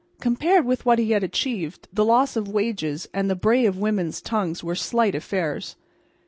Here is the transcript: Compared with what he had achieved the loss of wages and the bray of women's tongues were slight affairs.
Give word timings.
Compared 0.19 0.65
with 0.65 0.83
what 0.83 0.97
he 0.97 1.11
had 1.11 1.23
achieved 1.23 1.87
the 1.93 2.03
loss 2.03 2.35
of 2.35 2.47
wages 2.47 3.07
and 3.13 3.29
the 3.29 3.35
bray 3.35 3.67
of 3.67 3.77
women's 3.77 4.19
tongues 4.19 4.63
were 4.63 4.73
slight 4.73 5.13
affairs. 5.13 5.75